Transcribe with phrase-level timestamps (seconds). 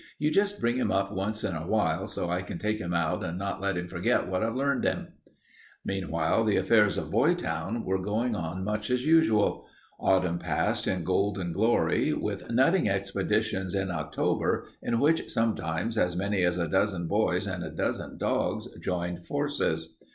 [0.17, 3.37] You just bring him up once in awhile so I can take him out and
[3.37, 5.09] not let him forget what I've learned him."
[5.85, 9.67] Meanwhile the affairs of Boytown were going on much as usual.
[9.99, 16.41] Autumn passed in golden glory, with nutting expeditions in October in which sometimes as many
[16.41, 19.97] as a dozen boys and a dozen dogs joined forces.